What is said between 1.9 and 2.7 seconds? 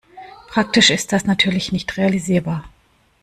realisierbar.